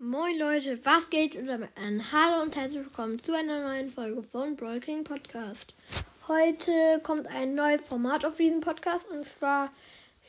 Moin 0.00 0.36
Leute, 0.36 0.84
was 0.84 1.08
geht? 1.08 1.36
Und 1.36 1.46
damit 1.46 1.70
ein 1.76 2.02
Hallo 2.10 2.42
und 2.42 2.56
herzlich 2.56 2.80
willkommen 2.80 3.22
zu 3.22 3.32
einer 3.32 3.62
neuen 3.62 3.88
Folge 3.88 4.24
von 4.24 4.56
Brawl 4.56 4.80
King 4.80 5.04
Podcast. 5.04 5.72
Heute 6.26 6.72
kommt 7.04 7.28
ein 7.28 7.54
neues 7.54 7.80
Format 7.80 8.24
auf 8.24 8.36
diesem 8.36 8.60
Podcast 8.60 9.06
und 9.08 9.24
zwar, 9.24 9.72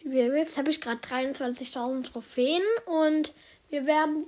wie 0.04 0.20
ihr 0.20 0.32
wisst, 0.34 0.58
habe 0.58 0.70
ich 0.70 0.80
gerade 0.80 1.00
23.000 1.00 2.12
Trophäen 2.12 2.62
und 2.86 3.34
wir 3.70 3.88
werden 3.88 4.28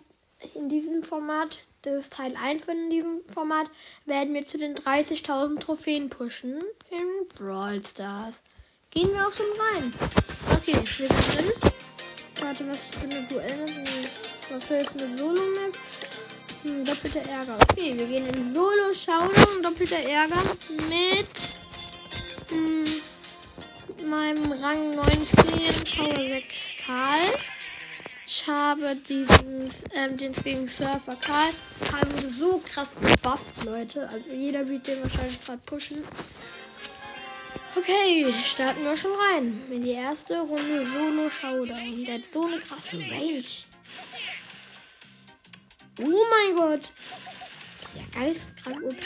in 0.56 0.70
diesem 0.70 1.04
Format, 1.04 1.60
das 1.84 2.06
ist 2.06 2.14
Teil 2.14 2.36
1 2.36 2.64
von 2.64 2.90
diesem 2.90 3.22
Format, 3.32 3.68
werden 4.06 4.34
wir 4.34 4.48
zu 4.48 4.58
den 4.58 4.76
30.000 4.76 5.60
Trophäen 5.60 6.10
pushen 6.10 6.64
in 6.90 7.28
Brawl 7.38 7.86
Stars. 7.86 8.38
Gehen 8.90 9.14
wir 9.14 9.28
auch 9.28 9.32
schon 9.32 9.46
rein. 9.46 9.94
Okay, 10.52 10.80
wir 10.98 11.16
sind. 11.22 11.67
Warte, 12.48 12.66
was 12.66 12.78
für 12.78 13.10
eine 13.10 13.28
Duell? 13.28 13.66
Dafür 14.50 14.80
ist 14.80 14.92
eine 14.94 15.18
Solo-Map. 15.18 15.78
Hm, 16.64 16.86
doppelter 16.86 17.20
Ärger. 17.30 17.58
Okay, 17.70 17.94
wir 17.98 18.08
gehen 18.08 18.26
in 18.26 18.54
Solo-Showdown. 18.54 19.64
Doppelter 19.64 19.98
Ärger 19.98 20.42
mit 20.88 21.52
hm, 22.48 22.86
meinem 24.10 24.50
Rang 24.50 24.96
19 24.96 25.98
Power 25.98 26.16
6 26.16 26.46
Karl. 26.86 27.20
Ich 28.26 28.48
habe 28.48 28.96
diesen, 28.96 29.70
ähm, 29.94 30.16
den 30.16 30.32
gegen 30.32 30.70
Surfer 30.70 31.18
Karl. 31.20 31.50
Karl 31.92 32.14
wurde 32.14 32.30
so 32.30 32.64
krass 32.66 32.96
gebufft, 32.96 33.66
Leute. 33.66 34.08
Also 34.08 34.30
jeder 34.32 34.66
wird 34.70 34.88
den 34.88 35.04
wahrscheinlich 35.04 35.44
gerade 35.44 35.60
pushen. 35.66 36.02
Okay, 37.78 38.34
starten 38.44 38.84
wir 38.84 38.98
schon 38.98 39.12
rein. 39.14 39.62
In 39.70 39.84
die 39.84 39.92
erste 39.92 40.40
Runde 40.40 40.86
Solo 40.86 41.30
Showdown. 41.30 42.06
Der 42.06 42.16
hat 42.16 42.26
so 42.26 42.46
eine 42.46 42.58
krasse 42.58 42.98
Range. 42.98 43.44
Oh 46.00 46.26
mein 46.30 46.56
Gott. 46.56 46.92
Das 47.82 47.94
ist 47.94 48.00
ja 48.00 48.04
geistkrank 48.20 48.84
OP. 48.84 49.04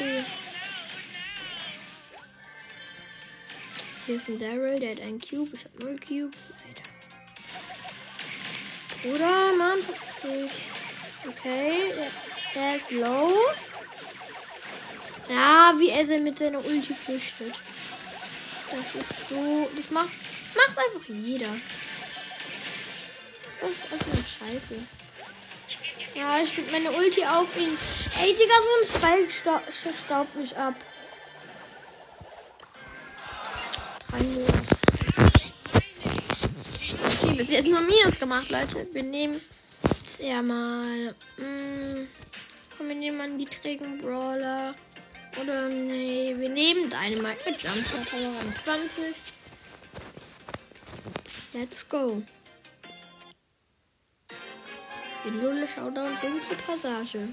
Hier 4.05 4.15
ist 4.15 4.29
ein 4.29 4.39
Daryl, 4.39 4.79
der 4.79 4.91
hat 4.91 5.01
einen 5.01 5.19
Cube. 5.19 5.49
Ich 5.53 5.65
habe 5.65 5.83
null 5.83 5.99
Cubes. 5.99 6.39
Leider. 9.03 9.15
Oder, 9.15 9.53
Mann, 9.57 9.79
vergiss 9.83 10.19
dich. 10.21 10.51
Okay, 11.27 11.93
der 12.55 12.77
ist 12.77 12.91
low. 12.91 13.33
Ja, 15.29 15.73
wie 15.77 15.89
er 15.89 16.19
mit 16.19 16.37
seiner 16.37 16.63
Ulti 16.65 16.93
flüchtet. 16.93 17.59
Das 18.71 18.95
ist 18.95 19.29
so. 19.29 19.69
Das 19.75 19.91
macht. 19.91 20.11
Macht 20.55 20.77
einfach 20.77 21.07
jeder. 21.07 21.53
Das 23.59 23.69
ist 23.69 23.83
einfach 23.91 24.07
eine 24.07 24.55
Scheiße. 24.55 24.75
Ja, 26.15 26.39
ich 26.43 26.55
gebe 26.55 26.71
meine 26.71 26.91
Ulti 26.91 27.23
auf 27.25 27.55
ihn. 27.57 27.77
Ey, 28.19 28.33
Digga, 28.33 28.53
so 28.63 28.69
ein 28.81 28.87
Spike 28.87 29.31
sta 29.31 29.61
staubt 30.05 30.35
mich 30.35 30.55
ab. 30.57 30.75
Okay, 37.23 37.33
bis 37.35 37.49
jetzt 37.49 37.67
nur 37.67 37.79
Minus 37.81 38.19
gemacht, 38.19 38.49
Leute. 38.49 38.87
Wir 38.91 39.03
nehmen 39.03 39.39
jetzt 39.83 40.19
eher 40.19 40.41
mal. 40.41 41.15
Mh, 41.37 41.45
hm, 41.45 42.07
komm, 42.77 42.87
wir 42.89 42.95
nehmen 42.95 43.17
mal 43.17 43.37
die 43.37 43.45
trägen 43.45 43.99
Brawler. 43.99 44.75
Oder 45.39 45.69
nee, 45.69 46.35
wir 46.37 46.49
nehmen 46.49 46.89
Dynamite 46.89 47.49
mit 47.49 47.61
Jumper 47.61 48.05
Power 48.09 48.39
an 48.41 48.55
20. 48.55 49.15
Let's 51.53 51.87
go. 51.87 52.21
In 55.25 55.41
Lulle 55.41 55.67
Showdown 55.67 56.17
dunkle 56.21 56.57
Passage. 56.65 57.29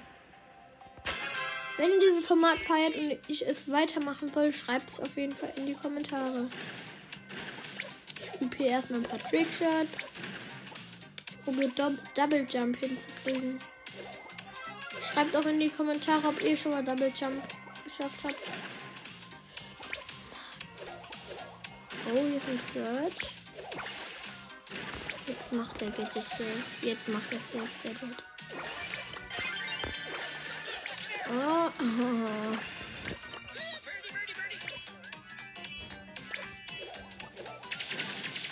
Wenn 1.76 1.90
ihr 1.90 2.00
dieses 2.00 2.26
Format 2.26 2.58
feiert 2.58 2.96
und 2.96 3.18
ich 3.28 3.46
es 3.46 3.70
weitermachen 3.70 4.32
soll, 4.32 4.52
schreibt 4.52 4.90
es 4.90 5.00
auf 5.00 5.16
jeden 5.16 5.34
Fall 5.34 5.52
in 5.56 5.66
die 5.66 5.74
Kommentare. 5.74 6.48
Ich 8.20 8.38
probiere 8.38 8.70
erstmal 8.70 9.00
ein 9.00 9.06
paar 9.06 9.18
Trickshots. 9.18 9.88
Ich 11.30 11.44
probiere 11.44 11.70
Double 12.14 12.46
Jump 12.48 12.76
hinzukriegen. 12.78 13.58
Schreibt 15.12 15.36
auch 15.36 15.46
in 15.46 15.60
die 15.60 15.70
Kommentare, 15.70 16.28
ob 16.28 16.42
ihr 16.42 16.56
schon 16.56 16.72
mal 16.72 16.84
Double 16.84 17.12
Jump 17.18 17.42
geschafft 17.98 18.20
habt. 18.24 18.36
Oh, 22.06 22.16
hier 22.16 22.36
ist 22.36 22.48
ein 22.48 22.60
Search. 22.72 23.14
Jetzt 25.26 25.52
macht 25.52 25.80
der 25.80 25.90
Gadget 25.90 26.14
Safe. 26.14 26.62
Jetzt 26.82 27.08
macht 27.08 27.32
er 27.32 27.38
Safe 27.38 27.68
Gadget. 27.82 28.22
Oh, 31.30 31.70
oh. 31.80 32.58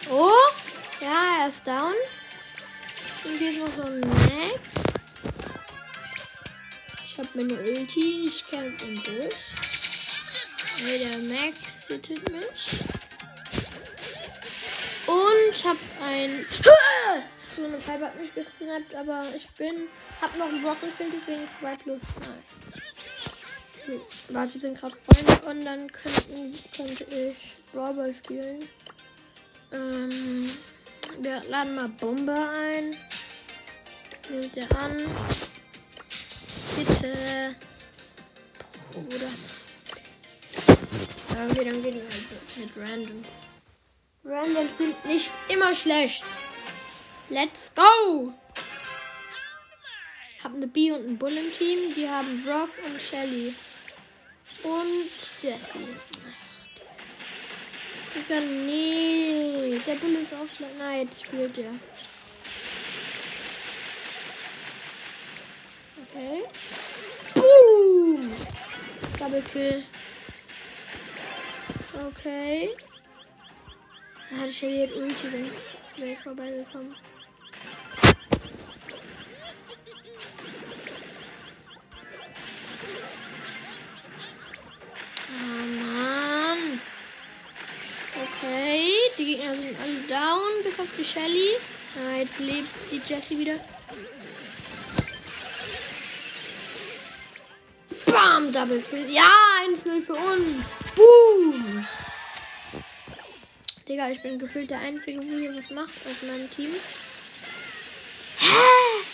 Oh, 0.08 0.30
ja, 1.00 1.42
er 1.42 1.48
ist 1.48 1.66
down. 1.66 1.94
Und 3.24 3.38
hier 3.38 3.50
ist 3.50 3.58
noch 3.58 3.74
so 3.74 3.82
ein 3.90 4.00
Max. 4.00 4.74
Ich 7.04 7.18
habe 7.18 7.30
meine 7.34 7.54
Ulti. 7.54 8.26
Ich 8.26 8.46
kämpfe 8.46 8.84
im 8.84 9.02
So 17.56 17.64
eine 17.64 17.78
Pfeife 17.78 18.04
hat 18.04 18.20
mich 18.20 18.34
gesnappt, 18.34 18.94
aber 18.94 19.24
ich 19.34 19.48
bin. 19.50 19.88
Hab 20.20 20.36
noch 20.36 20.46
einen 20.46 20.60
Block 20.60 20.78
gekillt, 20.80 21.14
deswegen 21.20 21.50
2 21.50 21.76
plus. 21.76 22.02
Nice. 22.20 22.52
So, 23.86 24.06
warte, 24.34 24.58
sind 24.58 24.78
gerade 24.78 24.94
Freunde 24.94 25.46
und 25.48 25.64
dann 25.64 25.90
könnten, 25.90 26.54
könnte 26.76 27.04
ich 27.04 27.56
Brawl 27.72 28.14
spielen. 28.14 28.68
Ähm, 29.72 30.50
wir 31.20 31.42
laden 31.48 31.74
mal 31.76 31.88
Bombe 31.88 32.32
ein. 32.32 32.96
Nimmt 34.28 34.56
er 34.56 34.76
an. 34.76 34.96
Bitte. 36.76 37.56
Bruder. 38.92 39.30
Okay, 41.30 41.64
dann 41.64 41.82
gehen 41.82 41.94
wir 41.94 42.02
halt 42.02 42.56
mit 42.56 42.76
Randoms. 42.76 43.28
Randoms 44.28 44.76
sind 44.76 45.04
nicht 45.04 45.30
immer 45.48 45.72
schlecht. 45.72 46.24
Let's 47.30 47.72
go! 47.74 48.32
Hab 50.42 50.54
eine 50.54 50.66
B 50.66 50.90
und 50.90 51.08
ein 51.08 51.16
Bull 51.16 51.36
im 51.36 51.52
Team. 51.52 51.94
Die 51.94 52.08
haben 52.08 52.42
Brock 52.44 52.70
und 52.84 53.00
Shelly. 53.00 53.54
Und 54.62 55.10
Jesse. 55.42 55.78
Digga, 58.14 58.40
nee. 58.40 59.80
Der 59.86 59.94
Bull 59.94 60.16
ist 60.16 60.34
aufschlag. 60.34 60.70
Na, 60.78 60.96
jetzt 60.96 61.24
spielt 61.24 61.58
er. 61.58 61.74
Okay. 66.02 66.44
Boom! 67.34 68.30
Double 69.18 69.42
Kill. 69.42 69.84
Okay. 72.08 72.70
Ah, 74.28 74.50
Shelly 74.50 74.86
hat 74.86 74.96
Ulti, 74.96 75.32
wenn 75.32 75.50
wäre 75.96 76.12
ich 76.12 76.18
vorbeigekommen. 76.18 76.94
Oh 85.30 85.66
Mann. 85.80 86.80
Okay, 88.14 88.90
die 89.16 89.24
Gegner 89.24 89.54
sind 89.54 89.76
alle 89.80 90.00
down, 90.08 90.62
bis 90.64 90.80
auf 90.80 90.88
die 90.98 91.04
Shelly. 91.04 91.50
Ah, 91.96 92.18
jetzt 92.18 92.40
lebt 92.40 92.68
die 92.90 93.00
Jessie 93.06 93.38
wieder. 93.38 93.60
Bam, 98.06 98.52
Double 98.52 98.82
Kill. 98.90 99.08
Ja, 99.08 99.30
1-0 99.66 100.00
für 100.00 100.14
uns. 100.14 100.74
Boom. 100.96 101.86
Digga, 103.88 104.10
ich 104.10 104.20
bin 104.20 104.38
gefühlt 104.38 104.70
der 104.70 104.80
Einzige, 104.80 105.20
wo 105.20 105.38
hier 105.38 105.54
was 105.56 105.70
macht 105.70 105.94
aus 106.06 106.26
meinem 106.26 106.50
Team. 106.50 106.74
Hä? 108.38 109.04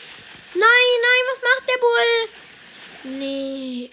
Nein, 0.54 0.62
nein, 0.62 1.24
was 1.30 1.42
macht 1.42 1.68
der 1.68 1.78
Bull? 1.78 3.18
Nee. 3.18 3.90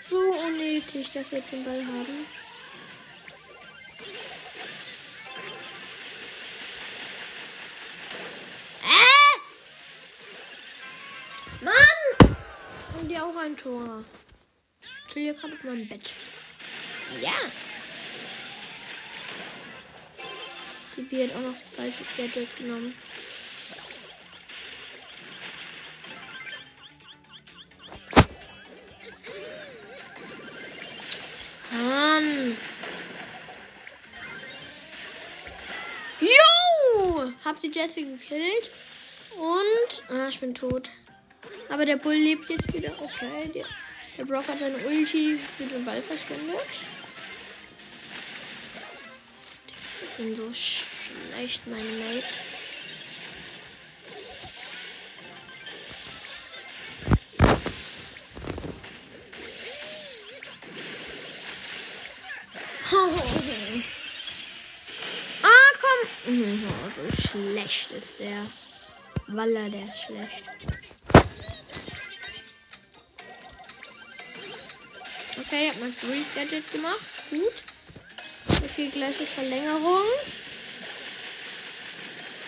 So 0.00 0.18
unnötig, 0.18 1.10
dass 1.10 1.30
wir 1.30 1.38
jetzt 1.38 1.52
den 1.52 1.64
Ball 1.64 1.84
haben. 1.84 2.26
Mann! 11.60 12.36
Und 13.00 13.08
die 13.10 13.18
auch 13.18 13.36
ein 13.36 13.56
Tor. 13.56 14.02
Ich 14.80 15.12
chill 15.12 15.22
hier 15.22 15.34
gerade 15.34 15.52
auf 15.52 15.62
meinem 15.62 15.86
Bett. 15.86 16.10
Ja. 17.20 17.34
Bier 21.12 21.28
hat 21.28 21.36
auch 21.36 21.40
noch 21.42 21.52
das 21.52 21.72
falsche 21.76 22.04
Gadget 22.16 22.56
genommen. 22.56 22.94
Mann. 31.70 32.56
Jo! 36.20 37.32
Hab 37.44 37.60
die 37.60 37.70
Jessie 37.70 38.06
gekillt. 38.06 38.70
Und. 39.36 40.02
Ah, 40.08 40.28
ich 40.28 40.40
bin 40.40 40.54
tot. 40.54 40.88
Aber 41.68 41.84
der 41.84 41.96
Bull 41.96 42.14
lebt 42.14 42.48
jetzt 42.48 42.72
wieder. 42.72 42.92
Okay, 42.98 43.50
der, 43.54 43.66
der 44.16 44.24
Brock 44.24 44.48
hat 44.48 44.60
seine 44.60 44.78
Ulti 44.78 45.38
für 45.58 45.64
den 45.64 45.84
Ball 45.84 46.00
verschwendet. 46.00 46.56
Ich 50.00 50.16
bin 50.16 50.34
so 50.34 50.50
schlecht, 51.32 51.66
meine 51.66 51.82
Mate. 51.82 52.22
ah, 65.42 65.72
komm. 65.80 66.08
Oh, 66.28 66.92
so 66.94 67.02
schlecht 67.28 67.90
ist 67.92 68.20
der. 68.20 68.46
Walla, 69.28 69.68
der 69.68 69.82
ist 69.82 70.02
schlecht. 70.06 70.44
Okay, 75.38 75.64
ich 75.64 75.70
habe 75.70 75.80
mein 75.80 75.94
Freeze 75.94 76.30
Gadget 76.34 76.70
gemacht. 76.72 77.00
Gut. 77.30 77.62
Okay, 78.62 78.90
gleiche 78.92 79.24
Verlängerung. 79.24 80.04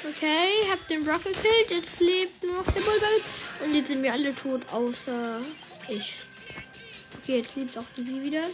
Okay, 0.06 0.68
hab 0.70 0.86
den 0.88 1.02
Brock 1.02 1.24
gekillt. 1.24 1.70
Jetzt 1.70 1.98
lebt 2.00 2.42
nur 2.44 2.56
noch 2.56 2.64
der 2.64 2.82
Bullball. 2.82 3.20
Und 3.64 3.74
jetzt 3.74 3.88
sind 3.88 4.02
wir 4.02 4.12
alle 4.12 4.34
tot, 4.34 4.60
außer 4.70 5.40
ich. 5.88 6.16
Okay, 7.22 7.38
jetzt 7.38 7.56
lebt 7.56 7.78
auch 7.78 7.84
die 7.96 8.22
wieder. 8.22 8.44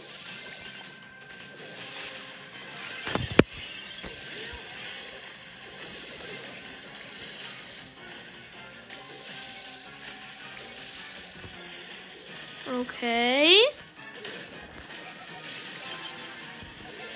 Okay. 12.79 13.57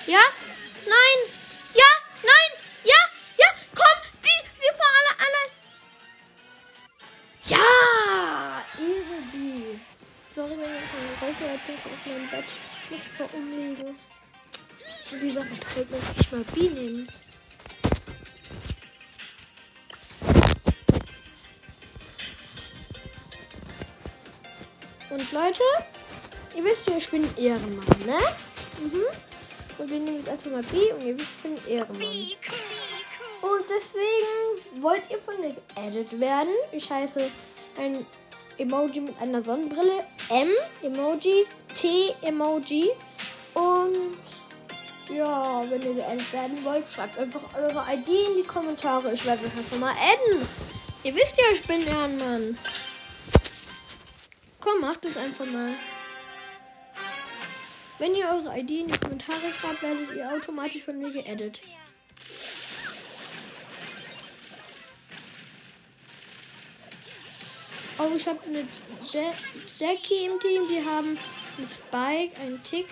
Ja? 0.06 0.20
Geräusche 11.26 11.44
erzählt 11.44 11.80
auf 11.84 12.06
meinem 12.06 12.30
Bett. 12.30 12.44
Mal 13.18 13.28
umlegen. 13.32 13.98
Und 15.10 15.20
die 15.20 15.30
Sache 15.32 15.48
fällt 15.66 15.90
mir 15.90 15.96
nicht 15.96 16.32
mal 16.32 16.44
B 16.54 16.60
nehmen. 16.68 17.08
Und 25.10 25.32
Leute, 25.32 25.62
ihr 26.54 26.64
wisst 26.64 26.88
ja, 26.88 26.96
ich 26.96 27.10
bin 27.10 27.28
Ehrenmann, 27.36 28.06
ne? 28.06 28.18
Mhm. 28.78 29.02
Und 29.78 29.90
wir 29.90 29.98
nehmen 29.98 30.18
jetzt 30.18 30.28
einfach 30.28 30.50
mal 30.50 30.62
B 30.62 30.92
und 30.92 31.06
ihr 31.06 31.18
wisst, 31.18 31.28
ich 31.36 31.42
bin 31.42 31.58
Ehrenmann. 31.66 32.36
Und 33.42 33.64
deswegen 33.68 34.82
wollt 34.82 35.10
ihr 35.10 35.18
von 35.18 35.40
mir 35.40 35.54
geaddet 35.54 36.20
werden. 36.20 36.54
Ich 36.70 36.88
heiße 36.88 37.30
ein 37.78 38.06
Emoji 38.58 39.00
mit 39.00 39.20
einer 39.20 39.42
Sonnenbrille. 39.42 40.04
M 40.28 40.48
Emoji, 40.82 41.46
T 41.74 42.14
Emoji. 42.22 42.90
Und 43.54 44.16
ja, 45.14 45.64
wenn 45.68 45.82
ihr 45.82 45.94
geaddet 45.94 46.32
werden 46.32 46.64
wollt, 46.64 46.90
schreibt 46.90 47.18
einfach 47.18 47.42
eure 47.56 47.84
ID 47.92 48.08
in 48.08 48.36
die 48.38 48.46
Kommentare. 48.46 49.12
Ich 49.12 49.24
werde 49.24 49.44
euch 49.46 49.56
einfach 49.56 49.78
mal 49.78 49.92
adden. 49.92 50.46
Ihr 51.04 51.14
wisst 51.14 51.34
ja, 51.36 51.44
ich 51.52 51.62
bin 51.62 51.86
Ehrenmann. 51.86 52.58
Komm, 54.60 54.80
macht 54.80 55.04
es 55.04 55.16
einfach 55.16 55.46
mal. 55.46 55.70
Wenn 57.98 58.14
ihr 58.14 58.26
eure 58.26 58.58
ID 58.58 58.70
in 58.70 58.88
die 58.88 58.98
Kommentare 58.98 59.52
schreibt, 59.58 59.82
werdet 59.82 60.16
ihr 60.16 60.30
automatisch 60.32 60.82
von 60.82 60.98
mir 60.98 61.12
geedit. 61.12 61.62
Oh, 67.98 68.10
ich 68.14 68.26
habe 68.26 68.40
eine 68.44 68.68
ja 69.12 69.32
Jackie 69.78 70.26
im 70.26 70.38
Team. 70.38 70.68
Die 70.68 70.84
haben 70.84 71.18
einen 71.56 71.68
Spike, 71.68 72.40
einen 72.40 72.62
Tick. 72.62 72.88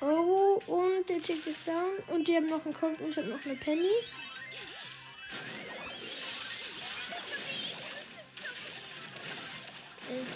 Oh, 0.00 0.60
und 0.66 1.08
der 1.08 1.22
Tick 1.22 1.46
ist 1.46 1.66
down. 1.66 1.92
Und 2.08 2.26
die 2.26 2.36
haben 2.36 2.48
noch 2.48 2.64
einen 2.64 2.74
Colt 2.74 3.00
und 3.00 3.10
ich 3.10 3.16
habe 3.16 3.28
noch 3.28 3.44
eine 3.44 3.54
Penny. 3.56 3.88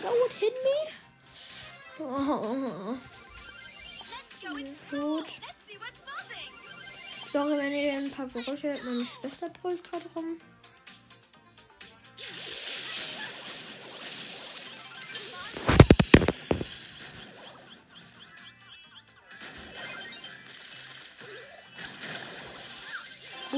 So 0.00 0.08
it 0.26 0.32
hit 0.40 0.54
me. 0.64 0.78
Oh. 2.00 2.96
Gut. 4.90 5.26
Sorry, 7.32 7.58
wenn 7.58 7.72
ihr 7.72 7.92
ein 7.92 8.10
paar 8.10 8.26
Geräusche 8.28 8.68
hört. 8.68 8.84
Meine 8.84 9.04
Schwester 9.04 9.50
brüllt 9.50 9.84
gerade 9.84 10.06
rum. 10.14 10.40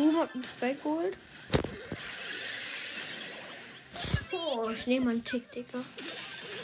Boom, 0.01 0.17
hab 0.19 0.35
einen 0.35 0.45
Spike 0.45 0.81
geholt. 0.83 1.15
Oh, 4.33 4.71
ich 4.71 4.87
nehme 4.87 5.11
einen 5.11 5.23
Tick, 5.23 5.53
Digga. 5.53 5.85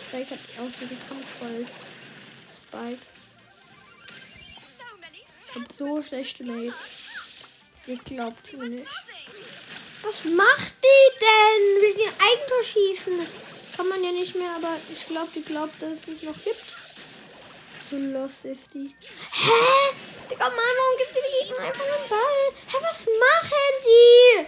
Spike 0.08 0.30
hat 0.30 0.38
auch 0.58 0.80
so 0.80 0.86
die 0.86 0.96
Kampfholz. 1.06 1.68
Spike. 2.56 3.02
Ich 5.48 5.54
hab 5.54 5.72
so 5.76 6.02
schlechte 6.02 6.44
Mates. 6.44 6.74
Ihr 7.86 7.98
glaubt's 7.98 8.54
mir 8.54 8.70
nicht. 8.70 8.86
Was 10.00 10.24
macht 10.24 10.74
die 10.82 11.18
denn? 11.20 11.82
Will 11.82 11.94
die 11.94 12.08
Eigentor 12.08 12.62
schießen? 12.62 13.19
Kann 13.76 13.88
man 13.88 14.02
ja 14.02 14.12
nicht 14.12 14.34
mehr, 14.34 14.55
aber 14.56 14.76
ich 14.90 15.06
glaube, 15.08 15.28
die 15.34 15.43
glaubt, 15.43 15.82
dass 15.82 16.08
es 16.08 16.22
noch 16.22 16.43
gibt. 16.43 16.64
So 17.90 17.98
los 17.98 18.44
ist 18.44 18.72
die. 18.72 18.96
Hä? 19.32 20.06
Digga, 20.30 20.48
Mann, 20.48 20.56
warum 20.56 20.98
gibt 20.98 21.14
die 21.14 21.44
Gegner 21.44 21.66
einfach 21.66 21.84
einen 21.84 22.08
Ball? 22.08 22.52
Hä, 22.66 22.76
was 22.82 23.06
machen 23.06 23.74
die? 23.84 24.46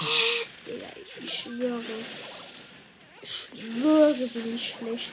Hä? 0.00 0.46
Digga, 0.66 0.88
ich, 1.22 1.32
schwöre. 1.32 1.82
Ich 3.22 3.30
schwöre, 3.30 4.14
sie 4.14 4.26
sind 4.26 4.60
schlecht. 4.60 5.12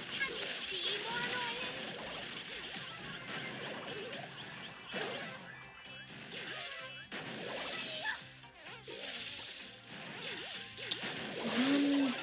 Mann, 11.57 12.13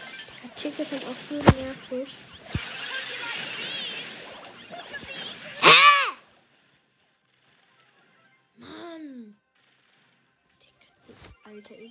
Ticket 0.57 0.91
halt 0.91 1.05
auch 1.05 1.15
so 1.29 1.35
nervig. 1.37 2.09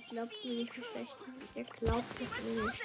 Glaubt 0.08 0.32
mir 0.44 0.54
nicht, 0.54 0.76
wie 0.76 0.82
schlecht. 0.82 1.12
Ihr 1.54 1.64
glaubt 1.64 2.04
es 2.14 2.44
nicht. 2.44 2.82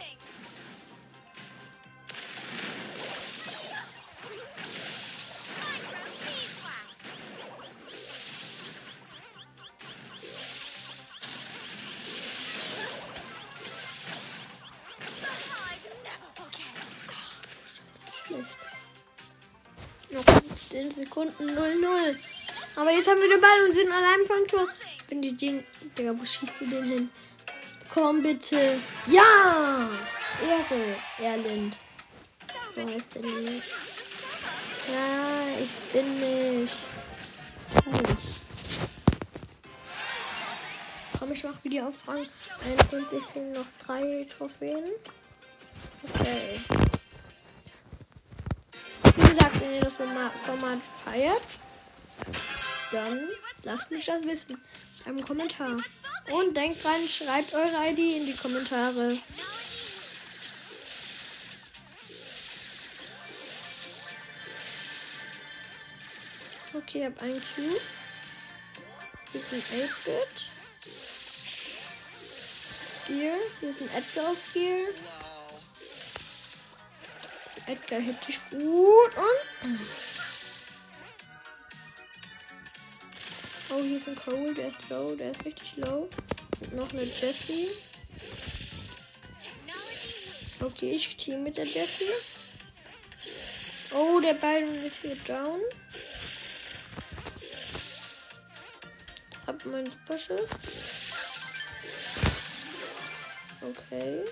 Noch 20.11 20.23
15 20.23 20.91
Sekunden 20.91 21.49
0-0. 21.49 22.15
Aber 22.75 22.91
jetzt 22.91 23.07
haben 23.09 23.19
wir 23.19 23.29
den 23.29 23.41
Ball 23.41 23.49
und 23.65 23.73
sind 23.73 23.91
an 23.91 24.03
einem 24.03 24.25
Fangtor. 24.25 24.67
Wenn 25.09 25.21
die 25.21 25.35
den. 25.35 25.63
Digga, 25.97 26.17
wo 26.17 26.25
schießt 26.25 26.61
du 26.61 26.65
den 26.65 26.83
hin? 26.83 27.09
Komm 27.93 28.23
bitte. 28.23 28.79
Ja! 29.07 29.89
Ehre, 30.41 30.95
Erlind. 31.19 31.77
So 32.75 32.81
heißt 32.81 33.15
der 33.15 33.21
nicht. 33.21 33.63
Ja, 34.91 35.59
ich 35.61 35.93
bin 35.93 36.19
nicht. 36.19 36.73
Hm. 37.85 38.17
Komm, 41.19 41.31
ich 41.31 41.43
mach 41.43 41.63
wieder 41.63 41.87
auf 41.87 42.07
Rang 42.07 42.25
51 42.65 43.23
fehlen 43.31 43.51
noch 43.53 43.65
drei 43.85 44.27
Trophäen. 44.37 44.89
Okay. 46.03 46.59
Wie 49.15 49.21
gesagt, 49.21 49.61
wenn 49.61 49.73
ihr 49.75 49.81
das 49.81 49.93
Format 49.93 50.81
feiert, 51.05 51.41
dann 52.91 53.29
Lasst 53.63 53.91
mich 53.91 54.05
das 54.05 54.23
wissen. 54.23 54.61
Einem 55.05 55.23
Kommentar. 55.23 55.77
Und 56.31 56.55
denkt 56.55 56.83
dran, 56.83 57.07
schreibt 57.07 57.53
eure 57.53 57.89
ID 57.89 57.99
in 57.99 58.25
die 58.25 58.35
Kommentare. 58.35 59.17
Okay, 66.73 66.99
ich 66.99 67.05
habe 67.05 67.21
einen 67.21 67.43
Cube. 67.55 67.81
Hier 69.31 69.41
ist 69.41 69.53
ein 69.53 69.61
8-Bit. 69.61 70.49
Gear. 73.07 73.37
Hier 73.59 73.69
ist 73.69 73.81
ein 73.81 73.89
Edgar 73.95 74.31
auf 74.31 74.53
Gear. 74.53 74.87
Edgar 77.67 77.99
hätte 77.99 78.29
ich 78.29 78.39
gut 78.49 79.17
und. 79.17 79.79
Oh, 83.75 83.81
hier 83.81 83.97
ist 83.97 84.07
ein 84.07 84.15
Cole, 84.15 84.53
der 84.53 84.67
ist 84.67 84.89
low, 84.89 85.15
der 85.15 85.31
ist 85.31 85.45
richtig 85.45 85.77
low. 85.77 86.07
Und 86.59 86.75
noch 86.75 86.89
eine 86.91 87.01
Jessie. 87.01 87.69
Okay, 90.61 90.91
ich 90.91 91.17
team 91.17 91.43
mit 91.43 91.57
der 91.57 91.65
Jessie. 91.65 92.05
Oh, 93.95 94.19
der 94.19 94.35
Byron 94.35 94.85
ist 94.85 95.01
hier 95.01 95.15
down. 95.27 95.59
Hab 99.47 99.65
meinen 99.65 99.87
Superschuss. 99.87 100.51
Okay. 103.61 104.23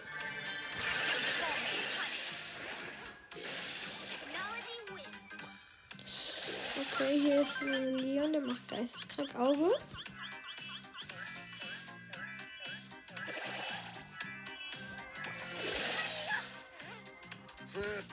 Okay, 7.02 7.20
hier 7.20 7.42
ist 7.42 7.62
ein 7.62 7.98
Leon, 7.98 8.32
der 8.32 8.42
macht 8.42 8.68
geisteskrank 8.68 9.36
Auge. 9.36 9.72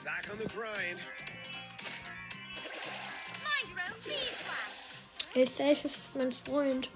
Back 0.03 0.27
on 0.31 0.39
the 0.39 0.47
grind. 0.47 0.99
Ey, 5.35 5.45
safe 5.45 5.87
ist 5.87 6.15
mein 6.15 6.31
Freund. 6.31 6.89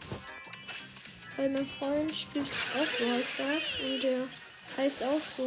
Weil 1.37 1.49
mein 1.49 1.67
Freund 1.67 2.11
spielt 2.11 2.47
auch 2.47 2.97
Brawl 2.97 3.61
und 3.83 4.03
der 4.03 4.27
heißt 4.77 5.03
auch 5.03 5.21
so. 5.37 5.45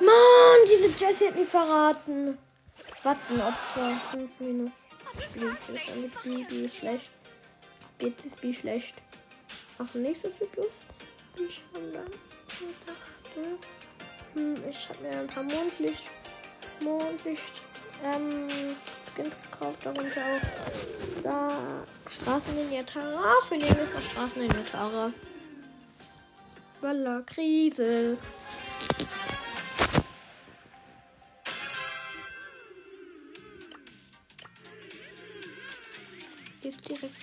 Mann, 0.00 0.60
diese 0.66 0.88
Jessie 0.98 1.28
hat 1.28 1.36
mich 1.36 1.48
verraten. 1.48 2.38
Wattenopfer, 3.02 3.94
5 4.12 4.40
minus. 4.40 4.70
Spielzeit, 5.20 5.88
damit 5.88 6.22
B, 6.22 6.44
B 6.44 6.64
ist 6.66 6.76
schlecht. 6.76 7.10
Jetzt 8.00 8.24
ist 8.24 8.40
B 8.40 8.52
schlecht. 8.54 8.94
Ach, 9.78 9.94
nicht 9.94 10.22
so 10.22 10.30
viel 10.30 10.46
plus. 10.48 10.66
Ich 11.36 11.62
dann 11.72 11.92
dachte, 11.92 12.08
hm, 14.34 14.68
ich 14.68 14.88
habe 14.88 15.02
mir 15.02 15.20
ein 15.20 15.26
paar 15.26 15.42
Mondlicht, 15.42 16.04
Mondlicht, 16.80 17.42
ähm, 18.04 18.76
Skins 19.14 19.34
gekauft, 19.50 19.78
darunter 19.84 20.20
auch 20.20 21.22
da 21.22 21.60
Straßenlinie 22.08 22.84
Tara. 22.84 23.22
Ach, 23.24 23.50
wir 23.50 23.58
nehmen 23.58 23.76
jetzt 23.94 24.10
Straßenlinie 24.12 24.64
Tara. 24.70 25.12
Walla, 26.80 27.22
Krise. 27.22 28.18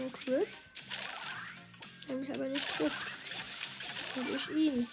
Ein 0.10 0.14
Griff. 0.26 0.50
Der 2.08 2.16
mich 2.16 2.30
aber 2.30 2.48
nicht 2.48 2.68
trifft. 2.68 3.08
Und 4.16 4.36
ich 4.36 4.50
ihn. 4.50 4.88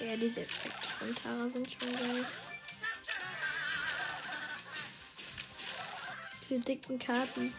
Ja, 0.00 0.16
diese 0.16 0.40
Effekte 0.42 0.88
von 0.98 1.14
Tara 1.14 1.48
sind 1.52 1.72
schon 1.72 1.96
geil. 1.96 2.26
Diese 6.48 6.60
dicken 6.60 6.98
Karten. 6.98 7.54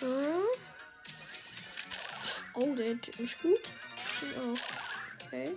Hm. 0.00 0.44
Oh, 2.54 2.74
der 2.74 3.00
tut 3.00 3.20
mich 3.20 3.38
gut. 3.40 3.60
Ich 4.22 4.38
auch. 4.38 5.26
Okay. 5.26 5.56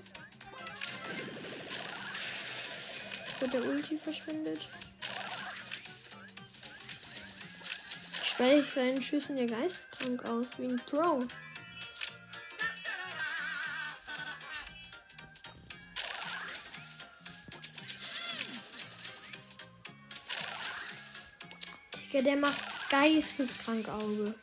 Wird 3.39 3.53
der 3.53 3.65
Ulti 3.65 3.97
verschwindet. 3.97 4.67
Schweiß 8.23 8.73
seinen 8.73 9.03
Schüssen 9.03 9.37
ja 9.37 9.45
geistkrank 9.45 10.25
aus, 10.25 10.47
wie 10.57 10.65
ein 10.65 10.81
Pro. 10.85 11.23
Digga, 22.17 22.21
der 22.23 22.37
macht 22.37 22.89
geisteskrank 22.89 23.87
Auge. 23.89 24.33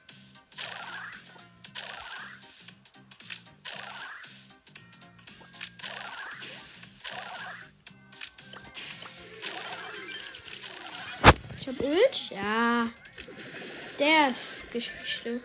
Ult? 11.80 12.30
Ja. 12.30 12.88
Der 13.98 14.30
ist 14.30 14.72
Geschichte. 14.72 15.40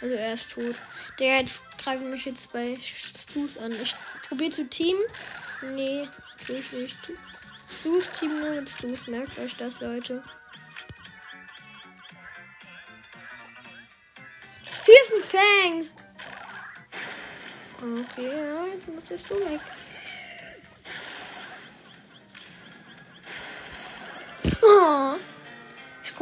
Also 0.00 0.14
er 0.14 0.34
ist 0.34 0.50
tot. 0.50 0.74
Der 1.18 1.40
jetzt 1.40 1.62
greift 1.78 2.04
mich 2.04 2.24
jetzt 2.24 2.52
bei 2.52 2.76
Stu's 2.80 3.58
an. 3.58 3.72
Ich 3.80 3.94
probiere 4.28 4.50
zu 4.50 4.68
teamen. 4.68 5.02
Nee, 5.74 6.08
tue 6.44 6.56
ich 6.56 6.72
nicht. 6.72 6.98
Stu's 7.80 8.10
Team 8.12 8.40
nur 8.40 8.50
mit 8.50 8.70
Stu's. 8.70 9.06
Merkt 9.06 9.38
euch 9.38 9.56
das, 9.56 9.80
Leute. 9.80 10.22
Hier 14.84 14.94
ist 15.02 15.12
ein 15.12 15.22
Fang. 15.22 15.88
Okay, 17.82 18.28
ja, 18.28 18.66
jetzt 18.66 18.88
musstest 18.88 19.30
du 19.30 19.34
weg. 19.34 19.60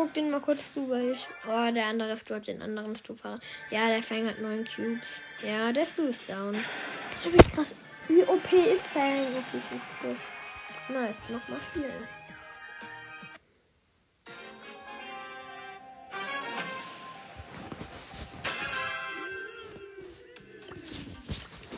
Guck 0.00 0.14
den 0.14 0.30
mal 0.30 0.40
kurz 0.40 0.72
zu, 0.72 0.88
weil 0.88 1.12
ich. 1.12 1.26
Oh, 1.46 1.70
der 1.72 1.86
andere 1.86 2.12
ist 2.12 2.30
dort, 2.30 2.46
den 2.46 2.62
anderen 2.62 2.96
Stufer. 2.96 3.38
Ja, 3.70 3.88
der 3.88 4.02
Fang 4.02 4.26
hat 4.26 4.40
neun 4.40 4.64
Cubes. 4.64 5.20
Ja, 5.42 5.70
der 5.72 5.84
Stu 5.84 6.04
ist 6.04 6.26
down. 6.26 6.54
Das 7.22 7.32
ist 7.34 7.52
krass. 7.52 7.74
Wie 8.08 8.22
OP 8.22 8.52
ist 8.52 8.86
Fang? 8.86 9.26
Okay, 9.26 9.60
gut. 10.00 10.16
Nice, 10.88 11.16
nochmal 11.28 11.60
spielen. 11.70 12.08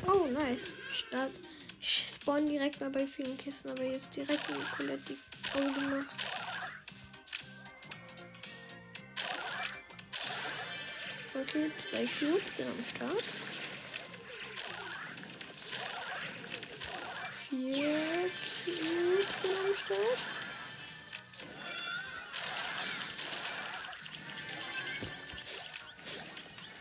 Oh, 0.06 0.26
nice. 0.28 0.68
Start. 0.92 1.32
Ich 1.80 2.06
spawn 2.14 2.46
direkt 2.46 2.80
mal 2.80 2.90
bei 2.90 3.04
vielen 3.04 3.36
Kisten, 3.36 3.70
aber 3.70 3.82
jetzt 3.82 4.14
direkt 4.14 4.48
in 4.48 4.76
Colette 4.76 5.02
die 5.08 5.58
Augen 5.58 5.74
gemacht. 5.74 6.31
Okay, 11.54 11.70
zwei 11.90 12.06
Cubes 12.18 12.56
sind 12.56 12.66
am 12.66 12.82
Start. 12.82 13.24
Vier 17.50 18.30
Cubes 18.64 19.42
sind 19.42 19.58
am 19.58 19.74
Start. 19.84 20.18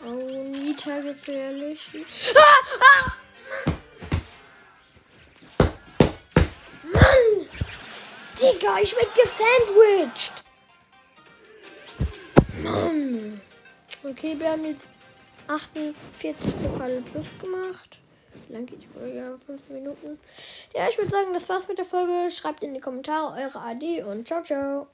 Oh, 0.06 0.44
Nita 0.52 1.00
gefährlich. 1.02 1.82
Ah! 2.34 2.62
Ah! 2.80 3.14
Mann! 6.84 7.50
Digga, 8.40 8.80
ich 8.80 8.96
werd 8.96 9.14
gesandwiched! 9.16 10.41
Okay, 14.12 14.36
wir 14.38 14.52
haben 14.52 14.66
jetzt 14.66 14.90
48 15.48 15.96
Pokale 16.62 17.02
plus 17.02 17.28
gemacht. 17.40 17.98
Wie 18.48 18.54
lang 18.54 18.66
geht 18.66 18.84
die 18.84 18.88
Folge? 18.88 19.18
Ja, 19.18 19.38
15 19.46 19.74
Minuten. 19.74 20.20
Ja, 20.76 20.90
ich 20.90 20.98
würde 20.98 21.12
sagen, 21.12 21.34
das 21.34 21.48
war's 21.48 21.70
mit 21.70 21.78
der 21.78 21.86
Folge. 21.86 22.30
Schreibt 22.30 22.62
in 22.62 22.74
die 22.74 22.82
Kommentare 22.82 23.42
eure 23.42 23.62
AD 23.62 24.04
und 24.04 24.28
ciao, 24.28 24.44
ciao. 24.44 24.88